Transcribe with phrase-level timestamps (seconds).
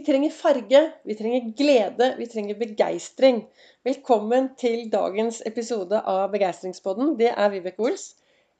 [0.00, 3.42] Vi trenger farge, vi trenger glede, vi trenger begeistring.
[3.84, 7.10] Velkommen til dagens episode av Begeistringspodden.
[7.18, 8.06] Det er Vibeke Ols.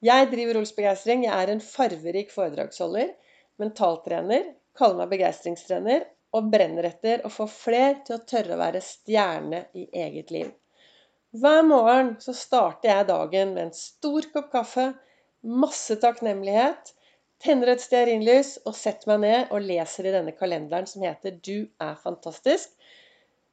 [0.04, 1.24] Jeg driver Ols Begeistring.
[1.24, 3.14] Jeg er en farverik foredragsholder,
[3.56, 6.04] mentaltrener, kaller meg begeistringstrener
[6.36, 10.52] og brenner etter å få fler til å tørre å være stjerne i eget liv.
[11.40, 14.90] Hver morgen så starter jeg dagen med en stor kopp kaffe,
[15.40, 16.92] masse takknemlighet
[17.40, 21.68] tenner et stearinlys og setter meg ned og leser i denne kalenderen som heter 'Du
[21.80, 22.76] er fantastisk'.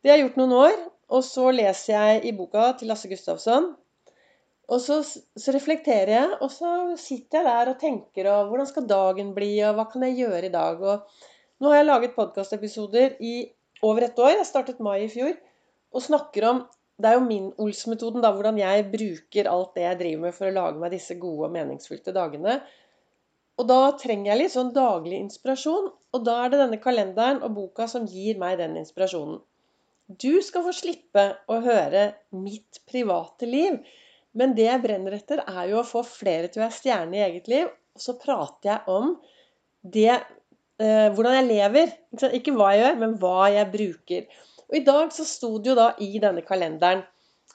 [0.03, 0.77] Det har jeg gjort noen år.
[1.07, 3.69] Og så leser jeg i boka til Lasse Gustavsson.
[4.67, 8.89] Og så, så, reflekterer jeg, og så sitter jeg der og tenker og hvordan skal
[8.89, 10.81] dagen bli, og hva kan jeg gjøre i dag?
[10.81, 13.35] Og nå har jeg laget podkastepisoder i
[13.87, 14.33] over et år.
[14.35, 15.37] Jeg startet mai i fjor.
[15.95, 16.65] Og snakker om
[16.97, 20.49] Det er jo min Ols-metoden, da, hvordan jeg bruker alt det jeg driver med for
[20.49, 22.55] å lage meg disse gode og meningsfylte dagene.
[23.57, 25.89] Og da trenger jeg litt sånn daglig inspirasjon.
[26.13, 29.39] Og da er det denne kalenderen og boka som gir meg den inspirasjonen.
[30.07, 33.79] Du skal få slippe å høre mitt private liv.
[34.37, 37.23] Men det jeg brenner etter, er jo å få flere til å være stjerne i
[37.25, 37.71] eget liv.
[37.97, 39.15] Og så prater jeg om
[39.97, 41.93] det eh, hvordan jeg lever.
[42.29, 44.39] Ikke, hva jeg gjør, men hva jeg bruker.
[44.67, 47.05] Og i dag så sto det jo da i denne kalenderen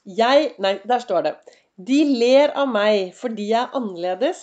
[0.08, 1.32] Jeg Nei, der står det.
[1.76, 4.42] De ler av meg fordi jeg er annerledes.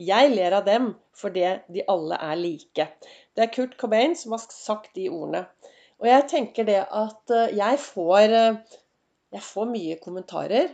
[0.00, 2.86] Jeg ler av dem fordi de alle er like.
[3.36, 5.44] Det er Kurt Cobain som har sagt de ordene.
[6.00, 8.78] Og jeg tenker det at eh, jeg får, eh,
[9.36, 10.70] jeg får mye kommentarer.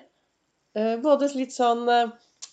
[0.78, 1.88] Eh, både litt sånn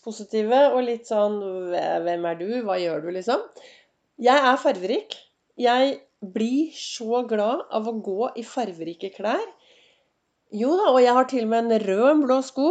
[0.04, 1.38] positive og litt sånn
[1.70, 2.50] 'Hvem er du?
[2.66, 3.46] Hva gjør du?' liksom.
[4.20, 5.16] Jeg er farverik.
[5.58, 6.00] Jeg
[6.34, 9.46] blir så glad av å gå i farverike klær.
[10.54, 12.68] Jo da, og jeg har til og med en rød blå sko.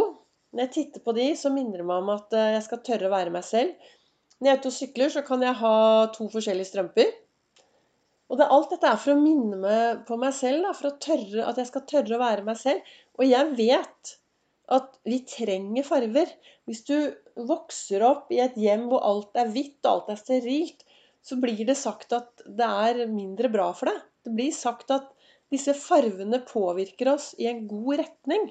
[0.53, 3.09] Når jeg titter på de, så minner det meg om at eh, jeg skal tørre
[3.09, 3.91] å være meg selv.
[4.37, 5.75] Når jeg er ute og sykler, så kan jeg ha
[6.13, 7.13] to forskjellige strømper.
[8.31, 11.45] Og det, alt dette er for å minne meg på meg selv, da, for tørre,
[11.45, 12.93] at jeg skal tørre å være meg selv.
[13.17, 14.13] Og jeg vet
[14.77, 16.31] at vi trenger farver.
[16.69, 16.95] Hvis du
[17.49, 20.85] vokser opp i et hjem hvor alt er hvitt og alt er sterilt,
[21.23, 24.01] så blir det sagt at det er mindre bra for deg.
[24.23, 25.09] Det blir sagt at
[25.53, 28.49] disse farvene påvirker oss i en god retning.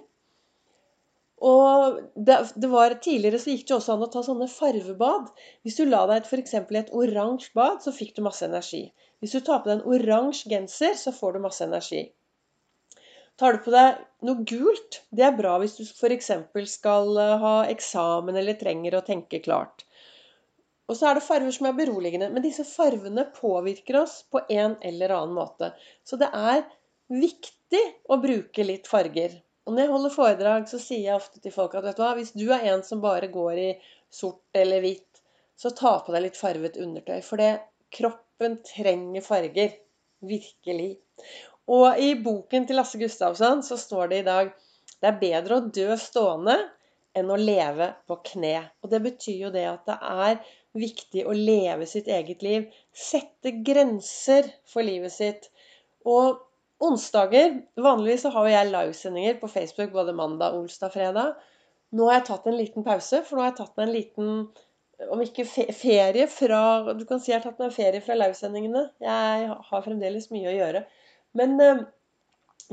[1.42, 5.30] Og det, det, var, Tidligere så gikk det også an å ta sånne farvebad.
[5.66, 6.54] Hvis du la deg f.eks.
[6.54, 8.84] i et oransje bad, så fikk du masse energi.
[9.22, 12.04] Hvis du tar på deg en oransje genser, så får du masse energi.
[13.40, 16.30] Tar du på deg noe gult, det er bra hvis du f.eks.
[16.70, 19.86] skal eh, ha eksamen eller trenger å tenke klart.
[20.90, 22.28] Og så er det farger som er beroligende.
[22.34, 25.72] Men disse farvene påvirker oss på en eller annen måte.
[26.04, 26.66] Så det er
[27.10, 27.82] viktig
[28.12, 29.38] å bruke litt farger.
[29.66, 32.14] Og når jeg holder foredrag, så sier jeg ofte til folk at vet du hva,
[32.18, 33.68] hvis du er en som bare går i
[34.12, 35.22] sort eller hvitt,
[35.58, 37.20] så ta på deg litt farvet undertøy.
[37.22, 37.52] For det,
[37.94, 39.78] kroppen trenger farger.
[40.22, 40.92] Virkelig.
[41.70, 44.52] Og i boken til Lasse Gustavsson så står det i dag
[45.02, 46.54] det er bedre å dø stående
[47.18, 48.54] enn å leve på kne.
[48.82, 50.36] Og det betyr jo det at det er
[50.78, 52.68] viktig å leve sitt eget liv.
[52.94, 55.50] Sette grenser for livet sitt.
[56.06, 56.38] Og
[56.82, 61.34] Onsdager Vanligvis så har jo jeg livesendinger på Facebook både mandag, onsdag, fredag.
[61.94, 64.30] Nå har jeg tatt en liten pause, for nå har jeg tatt meg en liten
[65.10, 68.86] om ikke ferie fra Du kan si jeg har tatt meg en ferie fra livesendingene.
[69.02, 70.84] Jeg har fremdeles mye å gjøre.
[71.38, 71.84] Men, eh,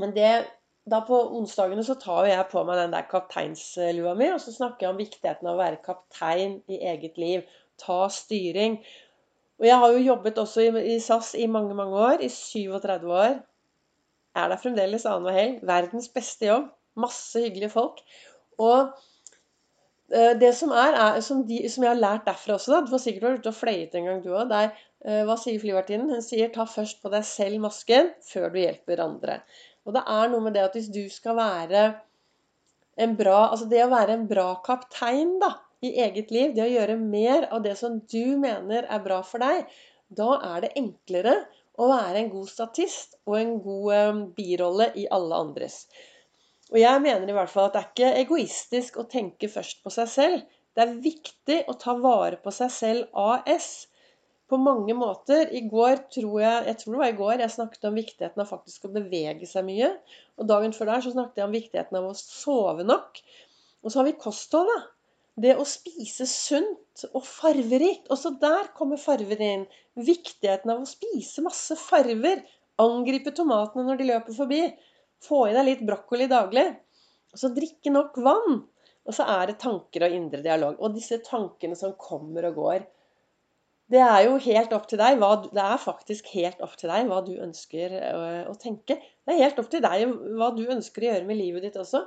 [0.02, 0.32] men det,
[0.90, 4.86] da på onsdagene så tar jeg på meg den der kapteinslua mi, og så snakker
[4.86, 7.46] jeg om viktigheten av å være kaptein i eget liv.
[7.80, 8.80] Ta styring.
[9.60, 12.24] Og jeg har jo jobbet også i, SAS i mange, mange år.
[12.24, 13.40] I 37 år
[14.36, 15.62] er der fremdeles annenhver helg.
[15.66, 16.68] Verdens beste jobb.
[17.00, 18.02] Masse hyggelige folk.
[18.60, 18.92] Og
[20.12, 22.94] eh, det som er, er som, de, som, jeg har lært derfra også, da, Du
[22.94, 24.54] har sikkert vært ute og fløyet en gang, du òg.
[25.00, 26.12] Eh, hva sier flyvertinnen?
[26.12, 29.40] Hun sier 'ta først på deg selv masken før du hjelper andre'.
[29.86, 31.84] Og det er noe med det at hvis du skal være
[33.00, 36.74] en bra Altså det å være en bra kaptein da, i eget liv, det å
[36.74, 39.64] gjøre mer av det som du mener er bra for deg,
[40.12, 41.36] da er det enklere
[41.80, 45.82] å være en god statist og en god eh, birolle i alle andres.
[46.70, 49.92] Og jeg mener i hvert fall at det er ikke egoistisk å tenke først på
[49.94, 50.58] seg selv.
[50.76, 53.88] Det er viktig å ta vare på seg selv AS
[54.50, 55.48] på mange måter.
[55.50, 58.50] I går tror jeg, jeg tror det var i går, jeg snakket om viktigheten av
[58.50, 59.90] faktisk å bevege seg mye.
[60.38, 63.22] Og dagen før der så snakket jeg om viktigheten av å sove nok.
[63.82, 64.80] Og så har vi kosthold, da.
[65.38, 68.08] Det å spise sunt og farverikt.
[68.12, 69.66] Også der kommer farver inn.
[69.96, 72.42] Viktigheten av å spise masse farver.
[72.80, 74.62] Angripe tomatene når de løper forbi.
[75.22, 76.66] Få i deg litt brokkoli daglig.
[77.30, 78.62] Og så drikke nok vann.
[79.06, 80.80] Og så er det tanker og indre dialog.
[80.80, 82.88] Og disse tankene som kommer og går.
[83.90, 87.08] Det er jo helt opp til deg hva, det er faktisk helt opp til deg
[87.10, 88.20] hva du ønsker å,
[88.52, 89.00] å tenke.
[89.26, 92.04] Det er helt opp til deg hva du ønsker å gjøre med livet ditt også.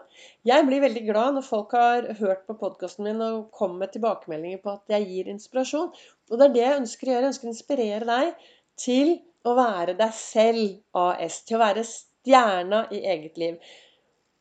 [0.48, 4.64] Jeg blir veldig glad når folk har hørt på podkasten min og kommer med tilbakemeldinger
[4.64, 5.92] på at jeg gir inspirasjon.
[6.32, 7.26] Og det er det jeg ønsker å gjøre.
[7.26, 8.50] Jeg ønsker å inspirere deg
[8.86, 9.14] til
[9.44, 11.42] å være deg selv AS.
[11.44, 13.76] Til å være stjerna i eget liv.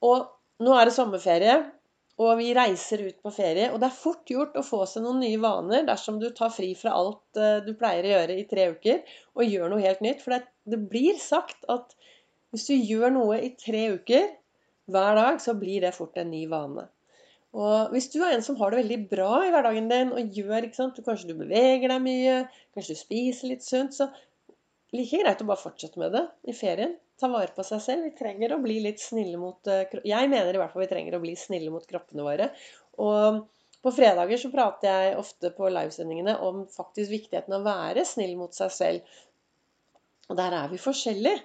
[0.06, 0.31] Og
[0.62, 1.59] nå er det sommerferie.
[2.20, 3.70] Og vi reiser ut på ferie.
[3.73, 6.73] Og det er fort gjort å få seg noen nye vaner dersom du tar fri
[6.79, 9.00] fra alt eh, du pleier å gjøre i tre uker,
[9.38, 10.20] og gjør noe helt nytt.
[10.25, 11.97] For det, det blir sagt at
[12.53, 14.29] hvis du gjør noe i tre uker
[14.93, 16.85] hver dag, så blir det fort en ny vane.
[17.53, 20.67] Og hvis du er en som har det veldig bra i hverdagen din, og gjør,
[20.67, 22.37] ikke sant, Kanskje du beveger deg mye,
[22.76, 24.08] kanskje du spiser litt sunt, så
[24.93, 28.07] like greit å bare fortsette med det i ferien ta vare på seg selv.
[28.09, 31.17] Vi trenger å bli litt snille mot eh, Jeg mener i hvert fall vi trenger
[31.17, 32.51] å bli snille mot kroppene våre.
[33.03, 33.43] Og
[33.83, 38.37] på fredager så prater jeg ofte på livesendingene om faktisk viktigheten av å være snill
[38.39, 39.17] mot seg selv.
[40.31, 41.41] Og der er vi forskjellige.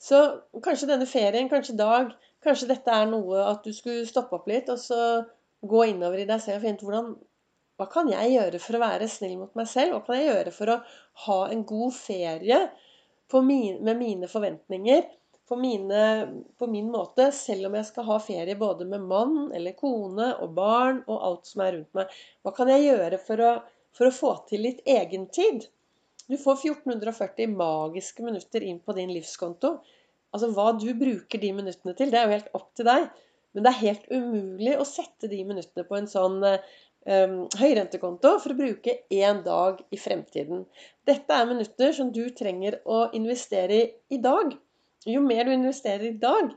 [0.00, 0.20] Så
[0.64, 2.12] kanskje denne ferien, kanskje dag,
[2.44, 5.00] kanskje dette er noe at du skulle stoppe opp litt og så
[5.60, 7.10] gå innover i deg selv og finne ut hvordan
[7.80, 9.94] hva kan jeg gjøre for å være snill mot meg selv?
[9.94, 10.80] Hva kan jeg gjøre for å
[11.24, 12.58] ha en god ferie
[13.46, 15.06] min, med mine forventninger?
[15.50, 16.02] På, mine,
[16.58, 20.52] på, min måte, selv om jeg skal ha ferie både med mann eller kone og
[20.54, 22.12] barn og alt som er rundt meg.
[22.46, 23.48] Hva kan jeg gjøre for å,
[23.96, 25.66] for å få til litt egentid?
[26.30, 29.80] Du får 1440 magiske minutter inn på din livskonto.
[30.30, 33.10] Altså Hva du bruker de minuttene til, det er jo helt opp til deg.
[33.50, 38.54] Men det er helt umulig å sette de minuttene på en sånn um, høyrentekonto for
[38.54, 40.62] å bruke én dag i fremtiden.
[41.10, 44.54] Dette er minutter som du trenger å investere i i dag.
[45.08, 46.50] Jo mer du investerer i dag,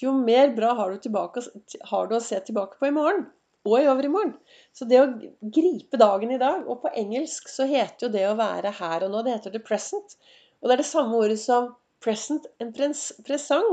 [0.00, 1.42] jo mer bra har du, tilbake,
[1.90, 3.26] har du å se tilbake på i morgen.
[3.64, 4.34] Og i overmorgen.
[4.76, 5.06] Så det å
[5.40, 9.14] gripe dagen i dag Og på engelsk så heter jo det å være her og
[9.14, 10.18] nå, det heter det present.
[10.60, 11.70] Og det er det samme ordet som
[12.04, 13.70] present, en presang.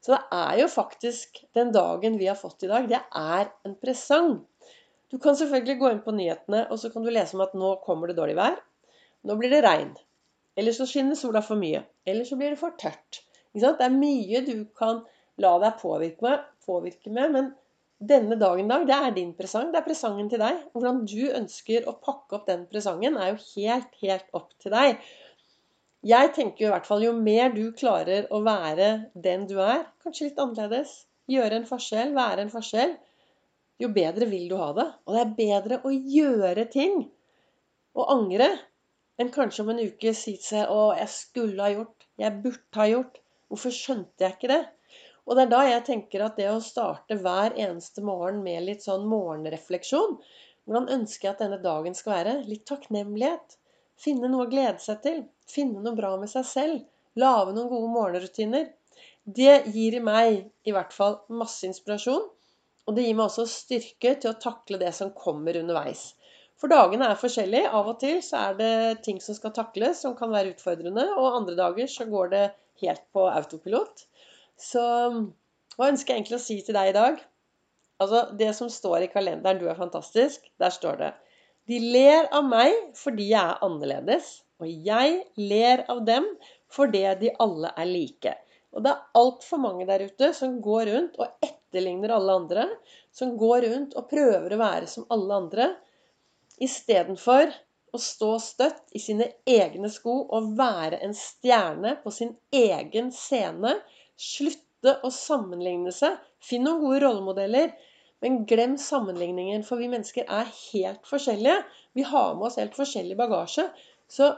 [0.00, 3.76] Så det er jo faktisk den dagen vi har fått i dag, det er en
[3.80, 4.38] presang.
[5.12, 7.76] Du kan selvfølgelig gå inn på nyhetene, og så kan du lese om at nå
[7.84, 8.56] kommer det dårlig vær.
[9.28, 9.92] Nå blir det regn.
[10.56, 11.84] Eller så skinner sola for mye.
[12.08, 13.20] Eller så blir det for tørt.
[13.54, 15.04] Det er mye du kan
[15.42, 17.52] la deg påvirke med, påvirke med, men
[18.04, 19.70] denne dagen dag, det er din presang.
[19.72, 20.58] Det er presangen til deg.
[20.74, 24.98] Hvordan du ønsker å pakke opp den presangen, er jo helt, helt opp til deg.
[26.04, 29.86] Jeg tenker jo i hvert fall jo mer du klarer å være den du er,
[30.04, 30.92] kanskje litt annerledes,
[31.30, 32.92] gjøre en forskjell, være en forskjell,
[33.80, 34.88] jo bedre vil du ha det.
[35.06, 37.06] Og det er bedre å gjøre ting
[37.94, 38.50] og angre
[39.20, 42.08] enn kanskje om en uke si til seg 'Å, jeg skulle ha gjort.
[42.18, 44.62] Jeg burde ha gjort.' Hvorfor skjønte jeg ikke det?
[45.24, 48.84] Og det er da jeg tenker at det å starte hver eneste morgen med litt
[48.84, 50.18] sånn morgenrefleksjon
[50.64, 52.34] Hvordan ønsker jeg at denne dagen skal være?
[52.48, 53.58] Litt takknemlighet.
[54.00, 55.18] Finne noe å glede seg til.
[55.50, 56.78] Finne noe bra med seg selv.
[57.20, 58.70] Lage noen gode morgenrutiner.
[59.24, 62.24] Det gir i meg i hvert fall masse inspirasjon.
[62.88, 66.14] Og det gir meg også styrke til å takle det som kommer underveis.
[66.60, 67.68] For dagene er forskjellige.
[67.76, 68.74] Av og til så er det
[69.04, 71.06] ting som skal takles, som kan være utfordrende.
[71.18, 72.44] Og andre dager så går det
[72.82, 74.06] helt på autopilot.
[74.60, 74.82] Så
[75.74, 77.22] hva ønsker jeg egentlig å si til deg i dag?
[78.02, 81.12] Altså, Det som står i kalenderen 'Du er fantastisk', der står det
[81.68, 86.26] De ler av meg fordi jeg er annerledes, og jeg ler av dem
[86.68, 88.34] fordi de alle er like.
[88.74, 92.68] Og det er altfor mange der ute som går rundt og etterligner alle andre.
[93.14, 95.68] Som går rundt og prøver å være som alle andre.
[96.58, 97.54] Istedenfor
[97.94, 103.76] å stå støtt i sine egne sko og være en stjerne på sin egen scene.
[104.20, 106.18] Slutte å sammenligne seg.
[106.42, 107.74] Finn noen gode rollemodeller.
[108.24, 111.60] Men glem sammenligningen, for vi mennesker er helt forskjellige.
[111.94, 113.66] Vi har med oss helt forskjellig bagasje.
[114.08, 114.30] Så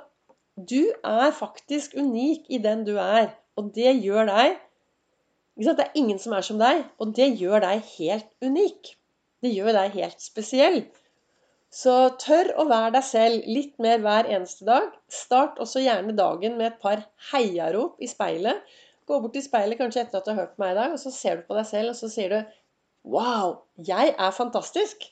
[0.57, 3.31] du er faktisk unik i den du er.
[3.57, 4.63] Og det gjør deg
[5.57, 8.91] Det er ingen som er som deg, og det gjør deg helt unik.
[9.41, 10.83] Det gjør deg helt spesiell.
[11.73, 14.93] Så tør å være deg selv litt mer hver eneste dag.
[15.13, 18.63] Start også gjerne dagen med et par heiarop i speilet.
[19.07, 21.03] Gå bort til speilet kanskje etter at du har hørt på meg i dag, og
[21.03, 22.57] så ser du på deg selv, og så sier du
[23.07, 25.05] Wow, jeg er fantastisk.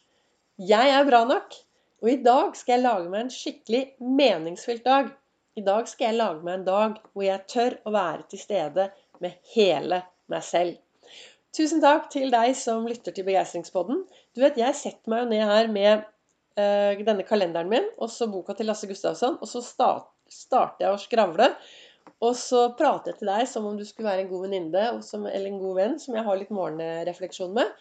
[0.59, 1.55] Jeg er bra nok.
[2.03, 5.13] Og i dag skal jeg lage meg en skikkelig meningsfylt dag.
[5.55, 8.89] I dag skal jeg lage meg en dag hvor jeg tør å være til stede
[9.23, 10.01] med hele
[10.33, 10.81] meg selv.
[11.55, 14.03] Tusen takk til deg som lytter til Begeistringspodden.
[14.35, 16.03] Du vet, jeg setter meg jo ned her med
[16.55, 19.41] denne kalenderen min og så boka til Lasse Gustavsson.
[19.43, 21.49] Og så starter jeg å skravle.
[22.23, 24.85] Og så prater jeg til deg som om du skulle være en god venninne
[25.33, 27.73] eller en god venn som jeg har litt morgenrefleksjon med.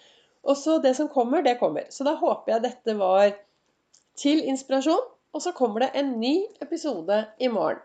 [0.43, 1.87] Og så det som kommer, det kommer.
[1.93, 3.29] Så da håper jeg dette var
[4.19, 5.09] til inspirasjon.
[5.33, 7.83] Og så kommer det en ny episode i morgen.